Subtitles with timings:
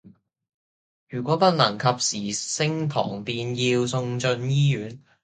[1.09, 4.99] 如果不能及時升糖便要送進醫院